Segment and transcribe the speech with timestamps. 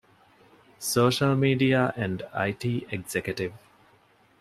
[0.91, 3.57] ސޯޝަލްމީޑިއާ އެންޑް އައި.ޓީ އެގްޒެކެޓިވް